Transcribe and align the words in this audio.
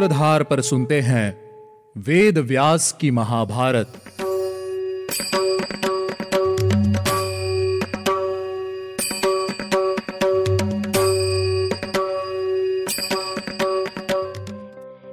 सूत्रधार 0.00 0.42
पर 0.42 0.60
सुनते 0.60 1.00
हैं 1.00 1.28
वेद 1.96 2.38
व्यास 2.38 2.92
की 3.00 3.10
महाभारत। 3.10 3.86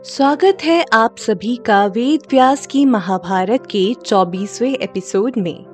स्वागत 0.05 0.57
है 0.63 0.85
आप 0.93 1.17
सभी 1.17 1.55
का 1.55 1.85
वेद 1.85 2.21
व्यास 2.31 2.67
की 2.67 2.85
महाभारत 2.85 3.67
के 3.71 3.93
24वें 4.05 4.75
एपिसोड 4.75 5.31
में। 5.37 5.65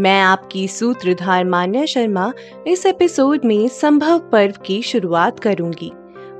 मैं 0.00 0.20
आपकी 0.20 0.68
सूत्रधार 0.68 1.44
मान्या 1.44 1.84
शर्मा 1.84 2.32
इस 2.66 2.86
एपिसोड 2.86 3.44
में 3.44 3.68
संभव 3.68 4.18
पर्व 4.18 4.54
की 4.66 4.82
शुरुआत 4.82 5.38
करूँगी। 5.38 5.92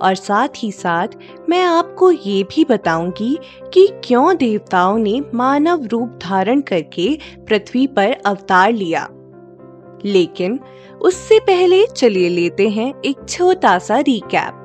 और 0.02 0.14
साथ 0.14 0.48
ही 0.56 0.72
साथ 0.72 1.08
मैं 1.48 1.64
आपको 1.64 2.10
ये 2.10 2.42
भी 2.42 2.64
बताऊँगी 2.64 3.38
कि 3.72 3.88
क्यों 4.04 4.36
देवताओं 4.36 4.98
ने 4.98 5.22
मानव 5.34 5.84
रूप 5.84 6.18
धारण 6.22 6.60
करके 6.60 7.18
पृथ्वी 7.48 7.86
पर 7.86 8.16
अवतार 8.26 8.72
लिया। 8.72 9.08
लेकिन 10.04 10.60
उससे 11.02 11.38
पहले 11.38 11.86
चलिए 11.86 12.28
लेते 12.28 12.68
हैं 12.68 12.94
एक 13.04 13.16
छोटा 13.28 13.78
सा 13.78 13.98
रिकैप 13.98 14.60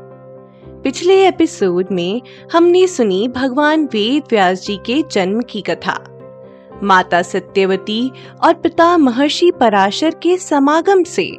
पिछले 0.83 1.27
एपिसोड 1.27 1.85
में 1.91 2.21
हमने 2.53 2.87
सुनी 2.87 3.27
भगवान 3.27 3.85
वेद 3.85 4.23
व्यास 4.31 4.61
जी 4.61 4.77
के 4.77 5.03
जन्म 5.11 5.41
की 5.41 5.61
कथा। 5.61 6.05
माता 6.83 7.21
सत्यवती 7.21 8.11
और 8.43 8.53
पिता 8.53 8.97
महर्षि 8.97 9.51
पराशर 9.51 10.09
के 10.09 10.37
समागम 10.37 11.03
से 11.03 11.31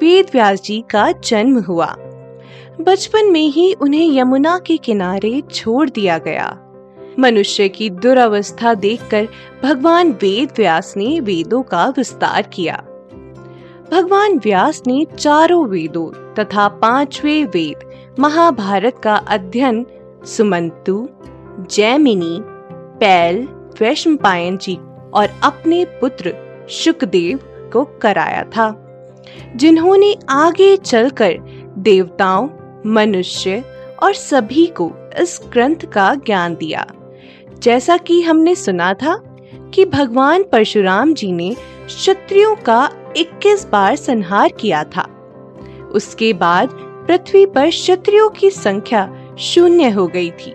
वेद 0.00 0.26
व्यास 0.32 0.62
जी 0.62 0.84
का 0.90 1.12
जन्म 1.12 1.58
हुआ। 1.58 1.96
बचपन 2.82 3.32
में 3.32 3.46
ही 3.48 3.72
उन्हें 3.72 4.12
यमुना 4.12 4.58
के 4.58 4.76
किनारे 4.76 5.42
छोड़ 5.50 5.90
दिया 5.90 6.18
गया। 6.18 6.58
मनुष्य 7.18 7.68
की 7.68 7.90
दुरावस्था 7.90 8.74
देखकर 8.74 9.28
भगवान 9.62 10.12
वेद 10.12 10.52
व्यास 10.56 10.94
ने 10.96 11.20
वेदों 11.20 11.62
का 11.62 11.88
विस्तार 11.88 12.42
किया। 12.42 12.76
भगवान 13.90 14.38
व्यास 14.38 14.82
ने 14.86 15.04
चारों 15.18 15.66
वेदों 15.66 16.34
तथा 16.34 16.68
पांचवे 16.68 17.44
वेद 17.44 17.90
महाभारत 18.18 19.00
का 19.02 19.16
अध्ययन 19.16 19.86
सुमंतु, 20.26 21.08
जैमिनी, 21.70 22.38
पैल 23.00 23.48
वैश्वपायन 23.80 24.56
जी 24.56 24.78
और 25.14 25.28
अपने 25.42 25.84
पुत्र 25.84 26.34
शुकदेव 26.70 27.38
को 27.72 27.84
कराया 27.84 28.42
था, 28.42 28.70
जिन्होंने 29.56 30.14
आगे 30.30 30.76
चलकर 30.76 31.34
देवताओं 31.78 32.48
मनुष्य 32.86 33.64
और 34.02 34.14
सभी 34.14 34.66
को 34.66 34.92
इस 35.18 35.40
ग्रंथ 35.52 35.76
का 35.76 36.14
ज्ञान 36.14 36.54
दिया। 36.54 36.86
जैसा 37.58 37.96
कि 37.96 38.22
हमने 38.22 38.54
सुना 38.54 38.94
था 38.94 39.22
कि 39.74 39.84
भगवान 39.84 40.42
परशुराम 40.42 41.14
जी 41.14 41.32
ने 41.32 41.56
क्षत्रियो 41.86 42.54
का 42.54 42.90
21 43.16 43.68
बार 43.72 43.96
संहार 43.96 44.48
किया 44.48 44.84
था। 44.84 45.08
उसके 45.92 46.32
बाद 46.32 46.68
पृथ्वी 46.72 47.46
पर 47.46 47.70
क्षत्रियो 47.70 48.28
की 48.28 48.50
संख्या 48.50 49.26
शून्य 49.38 49.90
हो 49.90 50.06
गई 50.06 50.30
थी। 50.30 50.54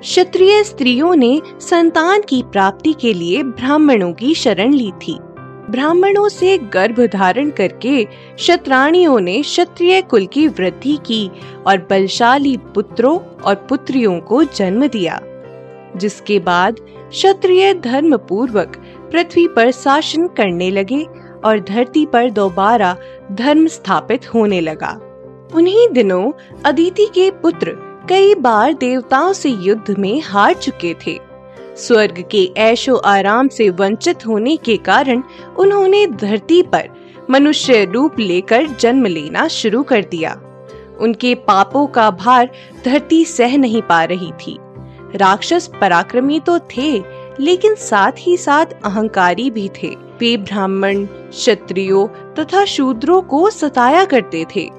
क्षत्रिय 0.00 0.64
स्त्रियों 0.64 1.16
ने 1.16 1.42
संतान 1.60 2.22
की 2.22 2.42
प्राप्ति 2.42 2.92
के 2.92 3.14
लिए 3.14 3.42
ब्राह्मणों 3.42 4.12
की 4.12 4.34
शरण 4.34 4.72
ली 4.72 4.92
थी। 4.92 5.18
ब्राह्मणों 5.70 6.28
से 6.28 6.56
गर्भ 6.72 7.00
धारण 7.12 7.50
करके 7.50 8.04
क्षत्राणियों 8.04 9.20
ने 9.20 9.40
क्षत्रिय 9.42 10.00
कुल 10.02 10.26
की 10.26 10.46
वृद्धि 10.48 10.96
की 11.06 11.30
और 11.66 11.86
बलशाली 11.90 12.56
पुत्रों 12.74 13.18
और 13.18 13.54
पुत्रियों 13.68 14.18
को 14.20 14.42
जन्म 14.44 14.86
दिया, 14.86 15.20
जिसके 15.96 16.38
बाद 16.38 16.80
क्षत्रिय 16.80 17.74
धर्म 17.74 18.16
पूर्वक 18.18 18.76
पृथ्वी 19.12 19.46
पर 19.48 19.70
शासन 19.70 20.26
करने 20.28 20.70
लगे 20.70 21.02
और 21.44 21.60
धरती 21.60 22.06
पर 22.06 22.30
दोबारा 22.30 22.96
धर्म 23.32 23.66
स्थापित 23.66 24.34
होने 24.34 24.60
लगा। 24.60 24.98
उन्हीं 25.54 25.88
दिनों 25.92 26.32
अदिति 26.64 27.06
के 27.06 27.30
पुत्र 27.30 27.76
कई 28.08 28.34
बार 28.34 28.72
देवताओं 28.72 29.32
से 29.32 29.50
युद्ध 29.50 29.94
में 29.98 30.22
हार 30.24 30.54
चुके 30.54 30.94
थे। 31.06 31.18
स्वर्ग 31.76 32.24
के 32.30 32.52
ऐशो 32.56 32.96
आराम 32.96 33.48
से 33.48 33.70
वंचित 33.70 34.26
होने 34.26 34.56
के 34.56 34.76
कारण 34.76 35.22
उन्होंने 35.58 36.06
धरती 36.06 36.62
पर 36.62 36.88
मनुष्य 37.30 37.84
रूप 37.84 38.18
लेकर 38.20 38.66
जन्म 38.66 39.06
लेना 39.06 39.48
शुरू 39.48 39.82
कर 39.82 40.04
दिया। 40.04 40.40
उनके 41.00 41.34
पापों 41.34 41.86
का 41.86 42.10
भार 42.10 42.50
धरती 42.84 43.24
सह 43.24 43.56
नहीं 43.56 43.82
पा 43.82 44.04
रही 44.04 44.32
थी। 44.32 44.58
राक्षस 45.14 45.70
पराक्रमी 45.80 46.40
तो 46.40 46.58
थे, 46.58 47.02
लेकिन 47.40 47.74
साथ 47.74 48.12
ही 48.18 48.36
साथ 48.36 48.66
अहंकारी 48.84 49.50
भी 49.50 49.68
थे। 49.82 49.88
वे 50.20 50.36
ब्राह्मण, 50.36 51.04
क्षत्रियो 51.06 52.06
तथा 52.38 52.64
शूद्रों 52.64 53.22
को 53.22 53.50
सताया 53.50 54.04
करते 54.04 54.46
थे। 54.56 54.70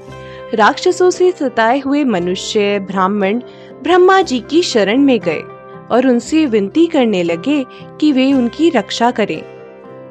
राक्षसों 0.53 1.09
से 1.09 1.31
सताए 1.31 1.79
हुए 1.79 2.03
मनुष्य 2.03 2.79
ब्राह्मण 2.79 3.41
ब्रह्मा 3.83 4.21
जी 4.21 4.39
की 4.39 4.61
शरण 4.61 5.01
में 5.01 5.19
गए। 5.19 5.43
और 5.91 6.07
उनसे 6.07 6.45
विनती 6.45 6.85
करने 6.87 7.23
लगे 7.23 7.65
कि 8.01 8.11
वे 8.11 8.33
उनकी 8.33 8.69
रक्षा 8.69 9.11
करें। 9.11 9.41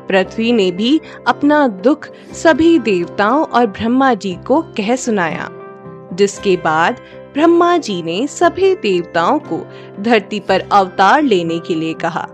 पृथ्वी 0.07 0.53
ने 0.53 0.71
भी 0.71 1.01
अपना 1.27 1.69
दुख 1.69 2.09
सभी 2.33 2.79
देवताओं 2.79 3.45
और 3.45 3.67
ब्रह्मा 3.67 4.15
जी 4.15 4.37
को 4.47 4.61
कह 4.63 4.97
सुनाया, 4.97 5.49
जिसके 6.13 6.57
बाद 6.57 7.01
ब्रह्मा 7.35 7.77
जी 7.77 8.03
ने 8.03 8.27
सभी 8.27 8.75
देवताओं 8.75 9.39
को 9.39 9.61
धरती 10.01 10.41
पर 10.41 10.69
अवतार 10.73 11.23
लेने 11.23 11.59
के 11.59 11.75
लिए 11.75 11.95
कहा। 11.95 12.27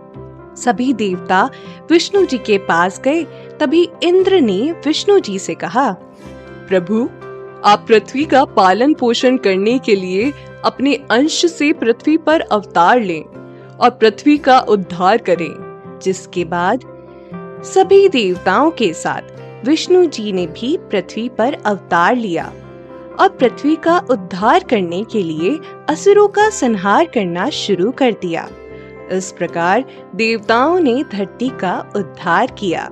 सभी 0.56 0.92
देवता 0.92 1.50
विष्णु 1.90 2.24
जी 2.26 2.38
के 2.38 2.58
पास 2.58 3.00
गए, 3.00 3.22
तभी 3.60 3.88
इंद्र 4.02 4.40
ने 4.40 4.60
विष्णु 4.86 5.18
जी 5.18 5.38
से 5.38 5.54
कहा, 5.54 5.90
प्रभु 6.68 7.08
आप 7.64 7.84
पृथ्वी 7.88 8.24
का 8.24 8.44
पालन 8.44 8.94
पोषण 8.94 9.36
करने 9.36 9.78
के 9.78 9.94
लिए 9.96 10.32
अपने 10.64 10.94
अंश 11.10 11.44
से 11.46 11.72
पृथ्वी 11.72 12.16
पर 12.16 12.40
अवतार 12.40 13.00
लें 13.00 13.22
और 13.76 13.90
पृथ्वी 13.90 14.38
का 14.38 14.58
उद्धार 14.60 15.18
करें, 15.18 15.98
जिसके 16.02 16.44
बाद 16.44 16.80
सभी 17.64 18.08
देवताओं 18.08 18.70
के 18.70 18.92
साथ 18.92 19.64
विष्णु 19.64 20.04
जी 20.06 20.32
ने 20.32 20.46
भी 20.46 20.76
पृथ्वी 20.90 21.28
पर 21.28 21.56
अवतार 21.66 22.16
लिया 22.16 22.52
और 23.20 23.28
पृथ्वी 23.28 23.76
का 23.76 23.98
उद्धार 24.10 24.64
करने 24.64 25.02
के 25.04 25.22
लिए 25.22 25.58
असुरों 25.88 26.28
का 26.28 26.48
संहार 26.50 27.04
करना 27.04 27.48
शुरू 27.50 27.90
कर 27.90 28.12
दिया। 28.12 28.48
इस 29.12 29.32
प्रकार 29.32 29.84
देवताओं 30.14 30.78
ने 30.80 31.02
धरती 31.12 31.48
का 31.60 31.92
उद्धार 31.96 32.50
किया। 32.58 32.90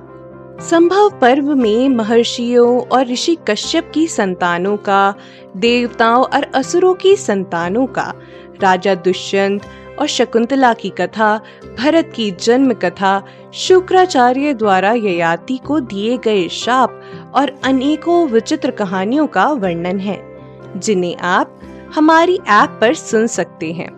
संभव 0.69 1.09
पर्व 1.21 1.55
में 1.55 1.89
महर्षियों 1.89 2.81
और 2.81 3.07
ऋषि 3.07 3.37
कश्यप 3.47 3.91
की 3.93 4.07
संतानों 4.07 4.77
का, 4.77 5.13
देवताओं 5.57 6.23
और 6.23 6.43
असुरों 6.43 6.93
की 6.93 7.15
संतानों 7.15 7.85
का, 7.85 8.13
राजा 8.61 8.95
दुष्यंत 8.95 9.61
और 9.99 10.07
शकुंतला 10.07 10.73
की 10.73 10.89
कथा, 10.89 11.41
भरत 11.79 12.11
की 12.15 12.31
जन्म 12.31 12.73
कथा, 12.73 13.23
शुक्राचार्य 13.53 14.53
द्वारा 14.53 14.91
ययाति 14.91 15.57
को 15.57 15.79
दिए 15.79 16.17
गए 16.17 16.47
शाप 16.47 17.01
और 17.35 17.59
अनेकों 17.63 18.27
विचित्र 18.27 18.71
कहानियों 18.71 19.27
का 19.27 19.45
वर्णन 19.45 19.99
है, 19.99 20.37
जिन्हें 20.77 21.17
आप 21.17 21.59
हमारी 21.95 22.35
ऐप 22.35 22.77
पर 22.81 22.93
सुन 22.93 23.27
सकते 23.27 23.71
हैं। 23.71 23.89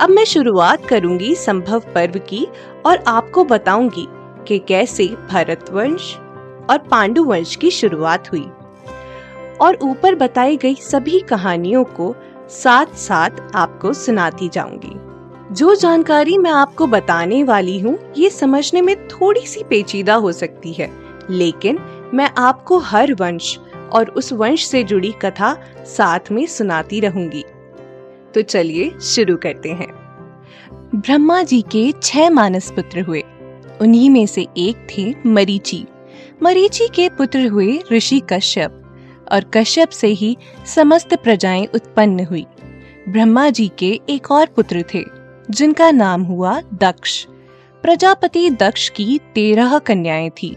अब 0.00 0.10
मैं 0.10 0.24
शुरुआत 0.24 0.86
करूँगी 0.86 1.34
संभव 1.34 1.80
पर्व 1.80 2.18
की 2.18 2.46
और 2.86 3.04
आपको 3.06 3.44
बताऊँगी 3.44 4.08
कि 4.48 4.58
कैसे 4.58 5.06
भरतवंश 5.30 6.14
और 6.70 6.78
पांडु 6.90 7.24
वंश 7.24 7.56
की 7.56 7.70
शुरुआत 7.70 8.32
हुई 8.32 8.46
और 9.60 9.78
ऊपर 9.82 10.14
बताई 10.14 10.56
गई 10.56 10.74
सभी 10.74 11.20
कहानियों 11.20 11.84
को 11.84 12.14
साथ 12.48 12.86
साथ 12.86 13.30
आपको 13.54 13.92
सुनाती 13.92 14.48
जाऊँगी। 14.48 14.94
जो 15.54 15.74
जानकारी 15.74 16.38
मैं 16.38 16.50
आपको 16.50 16.86
बताने 16.86 17.42
वाली 17.44 17.78
हूँ, 17.80 17.98
ये 18.18 18.30
समझने 18.30 18.82
में 18.82 19.08
थोड़ी 19.08 19.46
सी 19.46 19.62
पेचीदा 19.62 20.14
हो 20.14 20.32
सकती 20.32 20.72
है, 20.72 20.90
लेकिन 21.30 21.78
मैं 22.14 22.30
आपको 22.38 22.78
हर 22.78 23.14
वंश 23.14 23.58
और 23.92 24.10
उस 24.10 24.32
वंश 24.32 24.66
से 24.66 24.82
जुड़ी 24.84 25.12
कथा 25.22 25.54
साथ 25.86 26.32
में 26.32 26.46
सुनाती 26.46 27.00
रहूँगी। 27.00 27.44
तो 28.34 28.42
चलिए 28.42 28.90
शुरू 29.00 29.36
करते 29.36 29.68
हैं। 29.68 29.92
ब्रह्मा 30.94 31.42
जी 31.42 31.60
के 31.62 31.92
छह 32.02 32.30
मानस 32.30 32.70
पुत्र 32.70 33.00
हुए। 33.00 33.22
उन्हीं 33.82 34.10
में 34.10 34.26
से 34.26 34.46
एक 34.56 34.86
थे 34.90 35.28
मरीची। 35.28 35.84
मरीची 36.42 36.88
के 36.88 37.08
पुत्र 37.08 37.46
हुए 37.46 37.78
ऋषि 37.92 38.20
कश्यप, 38.32 38.78
और 39.32 39.44
कश्यप 39.44 39.88
से 39.88 40.08
ही 40.08 40.36
समस्त 40.66 41.14
प्रजाएँ 41.14 41.66
उत्पन्न 41.74 42.24
हुई। 42.24 42.46
ब्रह्मा 43.08 43.50
जी 43.50 43.70
के 43.78 44.00
एक 44.10 44.30
और 44.30 44.46
पुत्र 44.46 44.84
थे, 44.94 45.04
जिनका 45.50 45.90
नाम 45.90 46.22
हुआ 46.22 46.60
दक्ष। 46.60 47.24
प्रजापति 47.82 48.50
दक्ष 48.50 48.88
की 48.88 49.20
तेरह 49.34 49.78
कन्याएँ 49.78 50.30
थी। 50.30 50.56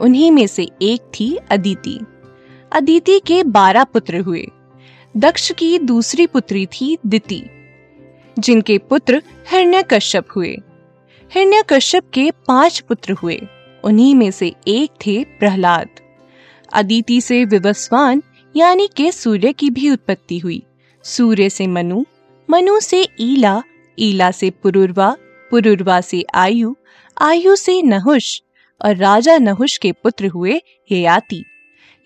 उन्हीं 0.00 0.30
में 0.30 0.46
से 0.46 0.68
एक 0.82 1.00
थी 1.00 1.36
अदिति। 1.50 1.98
अदिति 2.72 3.18
के 3.18 3.42
बारह 3.44 3.84
पुत्र 3.84 4.18
हुए। 4.18 4.46
दक्ष 5.16 5.52
की 5.52 5.78
दूसरी 5.78 6.26
पुत्री 6.26 6.66
थी 6.66 6.98
दिति, 7.06 7.42
जिनके 8.38 8.78
पुत्र 8.78 9.22
हिरण्यकश्यप 9.50 10.26
हुए। 10.36 10.56
हिरण्यकश्यप 11.34 12.10
के 12.14 12.30
पाँच 12.30 12.80
पुत्र 12.80 13.12
हुए। 13.12 13.40
उन्हीं 13.84 14.14
में 14.14 14.30
से 14.30 14.54
एक 14.68 14.90
थे 14.90 15.24
प्रहलाद। 15.24 15.88
अदिति 16.72 17.20
से 17.20 17.44
विवस्वान, 17.44 18.22
यानी 18.56 18.88
के 18.96 19.12
सूर्य 19.12 19.52
की 19.52 19.70
भी 19.70 19.90
उत्पत्ति 19.90 20.38
हुई। 20.38 20.62
सूर्य 21.02 21.50
से 21.50 21.66
मनु 21.66 22.04
मनु 22.50 22.80
से 22.80 23.08
ईला 23.20 23.62
ईला 23.98 24.30
से 24.30 24.50
पुरुर्वा 24.50 25.16
पुरुर्वा 25.50 26.00
से 26.00 26.24
आयु 26.34 26.74
आयु 27.20 27.56
से 27.56 27.82
नहुष, 27.82 28.40
और 28.84 28.96
राजा 28.96 29.38
नहुष 29.38 29.78
के 29.78 29.92
पुत्र 29.92 30.26
हुए 30.26 30.60
ययाति। 30.92 31.44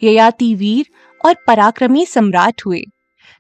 ययाति 0.03 0.55
वीर 0.55 0.87
और 1.25 1.37
पराक्रमी 1.47 2.07
सम्राट 2.07 2.63
हुए। 2.67 2.83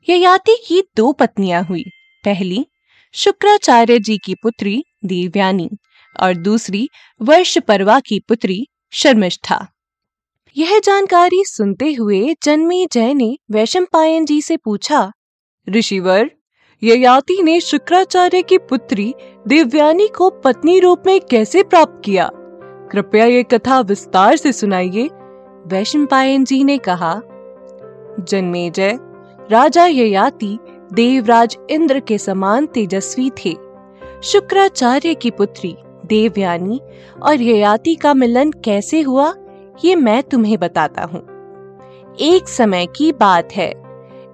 ययाति 0.09 0.56
की 0.69 0.83
दो 0.97 1.12
पत्नियाँ 1.12 1.62
हुई। 1.62 1.85
पहली, 2.25 2.67
शुक्राचार्य 3.12 3.99
जी 3.99 4.19
की 4.19 4.35
पुत्री 4.35 4.85
देवयानी 5.06 5.70
और 6.23 6.35
दूसरी, 6.35 6.88
वर्ष 7.23 7.58
परवा 7.58 8.00
की 8.00 8.20
पुत्री 8.20 8.67
शर्मिष्ठा। 8.93 9.67
यह 10.56 10.79
जानकारी 10.79 11.44
सुनते 11.44 11.93
हुए 11.93 12.35
जन्मी 12.43 12.87
जय 12.93 13.14
ने 13.14 13.37
वैशंपायन 13.50 14.25
जी 14.25 14.41
से 14.43 14.56
पूछा, 14.56 15.12
ऋषिवर, 15.69 16.31
ययाति 16.82 17.43
ने 17.43 17.61
शुक्राचार्य 17.61 18.43
की 18.43 18.58
पुत्री 18.58 19.14
देवयानी 19.49 20.08
को 20.08 20.31
पत्नी 20.31 20.79
रूप 20.81 21.03
में 21.06 21.20
कैसे 21.20 21.62
प्राप्त 21.62 22.02
किया? 22.05 22.31
कृपया 22.93 23.25
ये 23.25 23.43
कथा 23.43 23.81
विस्तार 23.81 24.37
से 24.37 24.52
सुनाइए। 24.52 25.09
वैशंपायन 25.67 26.44
जी 26.44 26.64
ने 26.64 26.79
कहा 26.79 27.20
जन्मेजय 28.20 28.99
राजा 29.50 29.87
ययाति 29.87 30.59
देवराज 30.93 31.56
इंद्र 31.70 32.00
के 32.00 32.19
समान 32.19 32.67
तेजस्वी 32.67 33.31
थे। 33.31 33.66
शुक्राचार्य 34.23 35.15
की 35.15 35.31
पुत्री, 35.31 35.77
देवयानी 36.07 36.81
और 37.23 37.41
ययाति 37.41 37.95
का 37.95 38.15
मिलन 38.15 38.51
कैसे 38.51 39.01
हुआ, 39.01 39.35
ये 39.85 39.95
मैं 39.95 40.23
तुम्हें 40.23 40.59
बताता 40.59 41.03
हूँ। 41.03 41.21
एक 42.21 42.49
समय 42.49 42.87
की 42.87 43.13
बात 43.13 43.53
है, 43.53 43.73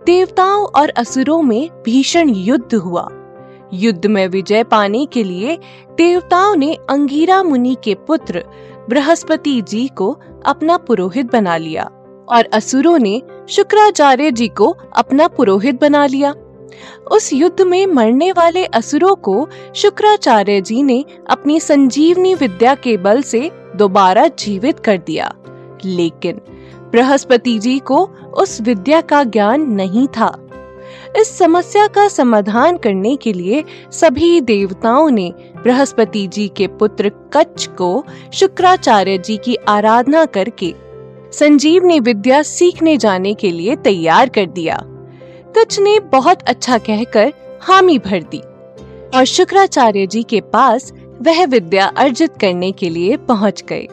देवताओं 0.07 0.67
और 0.67 0.89
असुरों 0.89 1.43
में 1.43 1.71
भीषण 1.85 2.29
युद्ध 2.29 2.75
हुआ। 2.75 3.09
युद्ध 3.73 4.07
में 4.07 4.27
विजय 4.29 4.65
पाने 4.65 5.07
के 5.07 5.25
लिए 5.25 5.59
देवताओं 5.97 6.57
ने 6.57 6.75
अंगीरा 6.91 7.43
मुनि 7.43 7.77
के 7.85 7.95
पुत्र 7.95 8.45
बृहस्पति 8.89 9.61
जी 9.61 9.89
को 9.89 10.21
अपना 10.47 10.77
पुरोहित 10.77 11.33
बना 11.33 11.57
लिया 11.57 11.85
और 12.29 12.49
असुरों 12.53 12.99
ने 12.99 13.23
शुक्राचार्य 13.49 14.31
जी 14.31 14.49
को 14.49 14.77
अपना 14.97 15.29
पुरोहित 15.29 15.81
बना 15.81 16.07
लिया। 16.07 16.35
उस 17.11 17.33
युद्ध 17.33 17.61
में 17.61 17.87
मरने 17.87 18.33
वाले 18.33 18.65
असुरों 18.65 19.15
को 19.15 19.49
शुक्राचार्य 19.75 20.61
जी 20.61 20.83
ने 20.83 21.05
अपनी 21.31 21.61
संजीवनी 21.61 22.35
विद्या 22.35 22.75
के 22.75 22.97
बल 22.97 23.23
से 23.23 23.51
दोबारा 23.77 24.27
जीवित 24.27 24.79
कर 24.79 24.99
दिया। 24.99 25.35
लेकिन 25.85 26.41
बृहस्पति 26.93 27.59
जी 27.59 27.79
को 27.79 28.11
उस 28.39 28.61
विद्या 28.61 29.01
का 29.01 29.25
ज्ञान 29.25 29.61
नहीं 29.61 30.09
था। 30.09 30.39
इस 31.17 31.39
समस्या 31.39 31.87
का 31.87 32.09
समाधान 32.09 32.77
करने 32.77 33.17
के 33.17 33.33
लिए 33.33 33.65
सभी 33.91 34.41
देवताओं 34.41 35.11
ने 35.11 35.35
बृहस्पति 35.65 36.27
जी 36.27 36.49
के 36.49 36.67
पुत्र 36.67 37.09
कच्छ 37.09 37.67
को 37.67 38.05
शुक्राचार्य 38.33 39.19
जी 39.19 39.37
की 39.37 39.55
आराधना 39.55 40.25
करके 40.25 40.75
संजीवनी 41.33 42.01
विद्या 42.01 42.43
सीखने 42.43 42.97
जाने 42.97 43.35
के 43.35 43.51
लिए 43.51 43.77
तैयार 43.77 44.29
कर 44.29 44.47
दिया। 44.47 44.85
कच्छ 45.59 45.79
ने 45.79 45.99
बहुत 46.13 46.43
अच्छा 46.43 46.77
कहकर 46.79 47.33
हामी 47.63 47.99
भर 47.99 48.23
दी 48.23 48.39
और 49.15 49.25
शुक्राचार्य 49.25 50.07
जी 50.07 50.23
के 50.23 50.41
पास 50.53 50.93
वह 51.23 51.45
विद्या 51.47 51.87
अर्जित 51.97 52.37
करने 52.41 52.71
के 52.73 52.89
लिए 52.89 53.17
पहुँच 53.17 53.63
गए। 53.63 53.87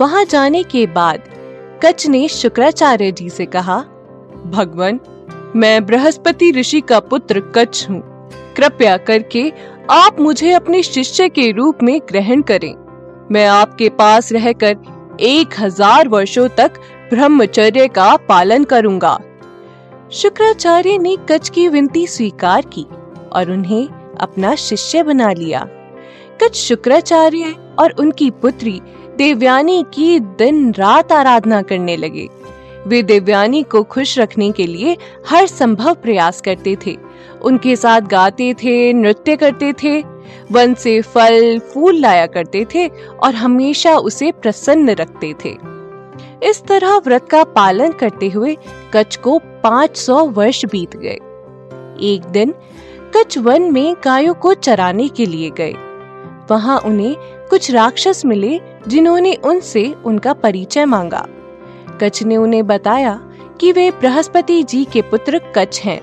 वहाँ 0.00 0.24
जाने 0.24 0.62
के 0.62 0.86
बाद 0.86 1.28
कच्छ 1.84 2.06
ने 2.06 2.26
शुक्राचार्य 2.28 3.10
जी 3.12 3.28
से 3.30 3.46
कहा, 3.46 3.78
भगवान, 4.46 5.00
मैं 5.56 5.86
बृहस्पति 5.86 6.50
ऋषि 6.50 6.80
का 6.80 7.00
पुत्र 7.00 7.40
कच्छ 7.56 7.88
हूँ। 7.90 8.02
कृपया 8.56 8.96
करके 8.96 9.50
आप 9.90 10.20
मुझे 10.20 10.52
अपने 10.52 10.82
शिष्य 10.82 11.28
के 11.28 11.50
रूप 11.52 11.82
में 11.82 11.98
ग्रहण 12.00 12.42
करें। 12.42 12.74
मैं 13.32 13.46
आपके 13.46 13.88
पास 13.88 14.32
रहकर 14.32 15.16
एक 15.20 15.60
हज़ार 15.60 16.08
वर्षो 16.08 16.48
तक 16.48 16.80
ब्रह्मचर्य 17.10 17.88
का 17.88 18.14
पालन 18.28 18.64
करूँगा। 18.64 19.18
शुक्राचार्य 20.12 20.98
ने 20.98 21.16
कच्छ 21.28 21.48
की 21.48 21.68
विनती 21.68 22.06
स्वीकार 22.06 22.62
की 22.62 22.86
और 23.32 23.50
उन्हें 23.50 23.88
अपना 24.20 24.54
शिष्य 24.54 25.02
बना 25.02 25.32
लिया। 25.32 25.60
कच्छ 26.42 26.56
शुक्राचार्य 26.56 27.54
और 27.78 27.90
उनकी 27.90 28.30
पुत्री 28.30 28.80
देवयानी 29.16 29.84
की 29.94 30.20
दिन 30.20 30.74
रात 30.74 31.12
आराधना 31.12 31.62
करने 31.62 31.96
लगे। 31.96 32.28
वे 32.86 33.02
देवयानी 33.02 33.62
को 33.62 33.82
खुश 33.82 34.18
रखने 34.18 34.50
के 34.50 34.66
लिए 34.66 34.96
हर 35.28 35.46
संभव 35.46 35.94
प्रयास 35.94 36.40
करते 36.40 36.76
थे। 36.86 36.96
उनके 37.42 37.76
साथ 37.76 38.00
गाते 38.00 38.54
थे, 38.54 38.92
नृत्य 38.92 39.36
करते 39.36 39.72
थे, 39.72 40.02
वन 40.52 40.74
से 40.74 41.00
फल, 41.02 41.58
फूल 41.58 41.96
लाया 41.96 42.26
करते 42.26 42.66
थे 42.74 42.88
और 43.22 43.34
हमेशा 43.34 43.96
उसे 43.96 44.32
प्रसन्न 44.32 44.90
रखते 44.90 45.34
थे। 45.44 45.56
इस 46.42 46.62
तरह 46.68 46.96
व्रत 46.96 47.28
का 47.30 47.44
पालन 47.44 47.92
करते 47.92 48.28
हुए 48.28 48.56
कच्छ 48.94 49.16
को 49.16 49.38
500 49.38 50.28
वर्ष 50.28 50.64
बीत 50.64 50.96
गए। 50.96 51.18
एक 52.14 52.22
दिन 52.30 52.54
कच्छ 53.16 53.38
वन 53.38 53.62
में 53.62 53.96
गायों 54.04 54.34
को 54.34 54.54
चराने 54.54 55.08
के 55.08 55.26
लिए 55.26 55.50
गए। 55.50 55.72
वहाँ 56.50 56.78
उन्हें 56.78 57.16
कुछ 57.50 57.70
राक्षस 57.70 58.22
मिले 58.24 58.60
जिन्होंने 58.88 59.34
उनसे 59.34 59.94
उनका 60.04 60.32
परिचय 60.32 60.84
मांगा। 60.84 61.26
कच्छ 62.00 62.22
ने 62.22 62.36
उन्हें 62.36 62.66
बताया 62.66 63.20
कि 63.60 63.72
वे 63.72 63.90
बृहस्पति 63.90 64.62
जी 64.62 64.84
के 64.84 65.02
पुत्र 65.02 65.38
कच्छ 65.38 65.80
हैं। 65.80 66.00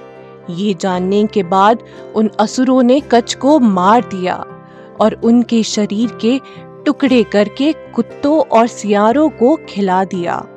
ये 0.50 0.74
जानने 0.74 1.26
के 1.26 1.44
बाद 1.44 1.84
उन 2.16 2.30
असुरों 2.40 2.84
ने 2.84 3.00
कच्छ 3.00 3.36
को 3.36 3.60
मार 3.60 4.02
दिया 4.02 4.46
और 5.00 5.22
उनके 5.24 5.64
शरीर 5.64 6.18
के 6.26 6.40
टुकड़े 6.86 7.24
करके 7.24 7.74
कुत्तों 7.74 8.40
और 8.42 8.68
सियारों 8.68 9.30
को 9.30 9.60
खिला 9.70 10.04
दिया। 10.04 10.48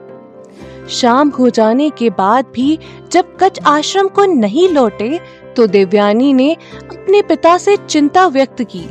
शाम 0.88 1.28
हो 1.28 1.48
जाने 1.50 1.88
के 1.90 2.10
बाद 2.10 2.46
भी 2.54 2.78
जब 3.12 3.36
कच्छ 3.36 3.58
आश्रम 3.66 4.08
को 4.08 4.24
नहीं 4.24 4.68
लौटे 4.68 5.18
तो 5.56 5.66
देवयानी 5.66 6.32
ने 6.32 6.52
अपने 6.54 7.22
पिता 7.22 7.56
से 7.58 7.76
चिंता 7.78 8.26
व्यक्त 8.26 8.62
की। 8.62 8.88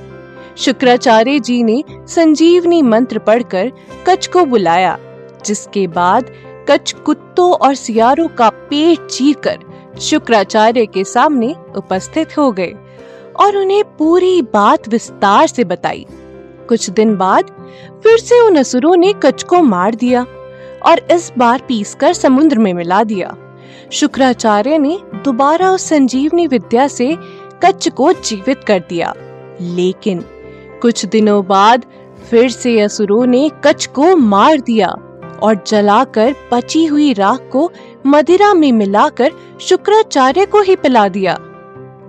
शुक्राचार्य 0.57 1.39
जी 1.39 1.61
ने 1.63 1.83
संजीवनी 2.07 2.81
मंत्र 2.81 3.19
पढ़कर 3.19 3.71
कच्छ 4.07 4.27
को 4.27 4.45
बुलाया, 4.45 4.97
जिसके 5.45 5.87
बाद 5.87 6.31
कच्छ 6.69 6.93
कुत्तों 6.95 7.51
और 7.51 7.75
सियारों 7.75 8.27
का 8.27 8.49
पेट 8.49 9.07
चीर 9.07 9.35
कर 9.35 9.99
शुक्राचार्य 9.99 10.85
के 10.85 11.03
सामने 11.03 11.53
उपस्थित 11.75 12.37
हो 12.37 12.51
गए 12.51 12.73
और 13.39 13.57
उन्हें 13.57 13.83
पूरी 13.97 14.41
बात 14.41 14.87
विस्तार 14.89 15.47
से 15.47 15.63
बताई। 15.63 16.05
कुछ 16.69 16.89
दिन 16.89 17.15
बाद 17.17 17.51
फिर 18.03 18.17
से 18.17 18.39
उन 18.39 18.55
असुरों 18.55 18.95
ने 18.95 19.13
कच्छ 19.13 19.43
को 19.43 19.61
मार 19.61 19.95
दिया। 19.95 20.25
और 20.85 20.99
इस 21.11 21.31
बार 21.37 21.61
पीसकर 21.67 22.13
समुद्र 22.13 22.59
में 22.59 22.73
मिला 22.73 23.03
दिया। 23.03 23.37
शुक्राचार्य 23.91 24.77
ने 24.77 24.99
दोबारा 25.15 25.71
उस 25.71 25.89
संजीवनी 25.89 26.47
विद्या 26.47 26.87
से 26.87 27.17
कच्छ 27.65 27.89
को 27.89 28.13
जीवित 28.13 28.63
कर 28.63 28.83
दिया। 28.89 29.13
लेकिन 29.61 30.25
कुछ 30.81 31.05
दिनों 31.05 31.45
बाद 31.45 31.85
फिर 32.29 32.49
से 32.49 32.79
असुरों 32.79 33.25
ने 33.25 33.51
कच्छ 33.63 33.87
को 33.87 34.15
मार 34.15 34.59
दिया 34.59 34.87
और 35.43 35.63
जलाकर 35.67 36.35
पची 36.51 36.85
हुई 36.85 37.13
राख 37.13 37.49
को 37.51 37.71
मदिरा 38.07 38.53
में 38.53 38.71
मिलाकर 38.71 39.31
शुक्राचार्य 39.61 40.45
को 40.45 40.61
ही 40.61 40.75
पिला 40.75 41.07
दिया। 41.07 41.37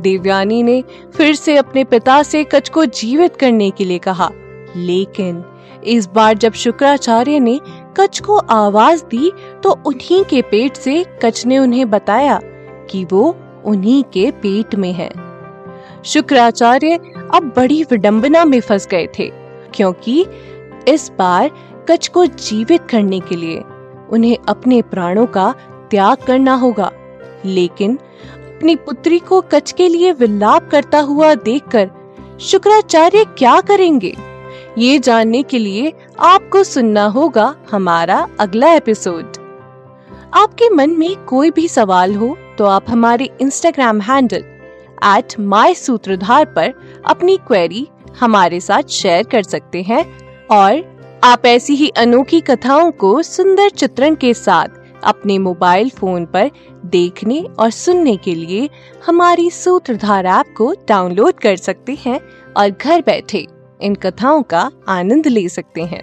देवयानी 0.00 0.62
ने 0.62 0.84
फिर 1.16 1.34
से 1.34 1.56
अपने 1.56 1.84
पिता 1.84 2.22
से 2.22 2.44
कच्छ 2.44 2.70
को 2.70 2.84
जीवित 2.84 3.36
करने 3.36 3.70
के 3.70 3.84
लिए 3.84 3.98
कहा। 3.98 4.30
लेकिन 4.76 5.44
इस 5.84 6.06
बार 6.06 6.38
जब 6.38 6.52
शुक्राचार्य 6.52 7.40
ने 7.40 7.60
कच्छ 7.96 8.20
को 8.20 8.36
आवाज़ 8.36 9.04
दी 9.04 9.30
तो 9.62 9.70
उन्हीं 9.86 10.24
के 10.24 10.42
पेट 10.42 10.76
से 10.76 11.04
कच्छ 11.22 11.46
ने 11.46 11.58
उन्हें 11.58 11.88
बताया 11.90 12.38
कि 12.90 13.04
वो 13.04 13.36
उन्हीं 13.64 14.02
के 14.04 14.30
पेट 14.32 14.74
में 14.74 14.92
है। 14.92 15.10
शुक्राचार्य 16.04 16.98
अब 17.34 17.52
बड़ी 17.56 17.82
विडंबना 17.82 18.44
में 18.44 18.60
फंस 18.60 18.86
गए 18.86 19.06
थे, 19.18 19.30
क्योंकि 19.74 20.24
इस 20.88 21.10
बार 21.18 21.50
कच्छ 21.90 22.08
को 22.08 22.26
जीवित 22.26 22.86
करने 22.90 23.20
के 23.20 23.36
लिए 23.36 23.58
उन्हें 24.10 24.36
अपने 24.48 24.80
प्राणों 24.82 25.26
का 25.26 25.52
त्याग 25.90 26.16
करना 26.16 26.54
होगा। 26.54 26.90
लेकिन 27.44 27.96
अपनी 27.96 28.76
पुत्री 28.76 29.18
को 29.18 29.40
कच्छ 29.40 29.72
के 29.72 29.88
लिए 29.88 30.12
विलाप 30.12 30.68
करता 30.70 31.00
हुआ 31.00 31.34
देखकर 31.34 31.90
शुक्राचार्य 32.40 33.24
क्या 33.38 33.60
करेंगे? 33.60 34.16
ये 34.78 34.98
जानने 34.98 35.42
के 35.42 35.58
लिए 35.58 35.92
आपको 36.20 36.64
सुनना 36.64 37.04
होगा 37.06 37.54
हमारा 37.70 38.28
अगला 38.40 38.72
एपिसोड। 38.72 39.24
आपके 40.34 40.68
मन 40.70 40.90
में 40.90 41.24
कोई 41.24 41.50
भी 41.50 41.68
सवाल 41.68 42.14
हो 42.14 42.36
तो 42.58 42.64
आप 42.64 42.90
हमारे 42.90 43.30
इंस्टाग्राम 43.40 44.00
हैंडल 44.00 44.44
एट 45.04 45.40
माई 45.40 45.74
सूत्रधार 45.74 46.44
पर 46.44 46.74
अपनी 47.06 47.36
क्वेरी 47.36 47.88
हमारे 48.20 48.60
साथ 48.60 48.82
शेयर 48.82 49.22
कर 49.22 49.42
सकते 49.42 49.82
हैं 49.82 50.04
और 50.46 51.00
आप 51.24 51.46
ऐसी 51.46 51.74
ही 51.74 51.88
अनोखी 51.88 52.40
कथाओं 52.40 52.90
को 52.90 53.22
सुंदर 53.22 53.68
चित्रण 53.68 54.14
के 54.14 54.34
साथ 54.34 54.68
अपने 55.04 55.38
मोबाइल 55.38 55.90
फ़ोन 55.90 56.24
पर 56.26 56.50
देखने 56.86 57.40
और 57.58 57.70
सुनने 57.70 58.16
के 58.16 58.34
लिए 58.34 58.68
हमारी 59.06 59.50
सूत्रधार 59.50 60.26
ऐप 60.26 60.54
को 60.56 60.74
डाउनलोड 60.88 61.34
कर 61.34 61.56
सकते 61.56 61.98
हैं 62.06 62.20
और 62.56 62.70
घर 62.70 63.00
बैठे 63.00 63.46
इन 63.82 63.94
कथाओं 63.94 64.42
का 64.42 64.70
आनंद 64.88 65.26
ले 65.26 65.48
सकते 65.48 65.80
हैं। 65.80 66.02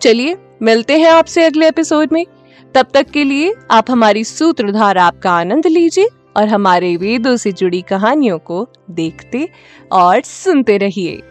चलिए, 0.00 0.36
मिलते 0.62 0.98
हैं 0.98 1.10
आपसे 1.10 1.44
अगले 1.44 1.68
एपिसोड 1.68 2.08
में। 2.12 2.26
तब 2.74 2.86
तक 2.94 3.06
के 3.10 3.24
लिए 3.24 3.54
आप 3.70 3.90
हमारी 3.90 4.24
सूत्रधार 4.24 4.98
आपका 4.98 5.30
आनंद 5.30 5.66
लीजिए 5.66 6.08
और 6.36 6.48
हमारे 6.48 6.96
वेदों 6.96 7.36
से 7.36 7.52
जुड़ी 7.52 7.82
कहानियों 7.82 8.38
को 8.38 8.68
देखते 8.90 9.48
और 9.92 10.20
सुनते 10.20 10.78
रहिए। 10.78 11.22